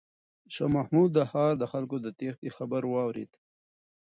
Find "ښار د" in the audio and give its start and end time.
1.31-1.63